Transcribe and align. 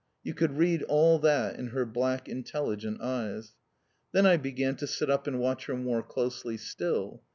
You 0.23 0.33
could 0.33 0.57
read 0.57 0.81
all 0.81 1.19
that 1.19 1.59
in 1.59 1.67
her 1.67 1.85
black, 1.85 2.27
intelligent 2.27 2.99
eyes. 3.01 3.53
Then 4.13 4.25
I 4.25 4.37
began 4.37 4.75
to 4.77 4.87
sit 4.87 5.11
up 5.11 5.27
and 5.27 5.39
watch 5.39 5.67
her 5.67 5.75
more 5.77 6.01
closely 6.01 6.57
still. 6.57 7.21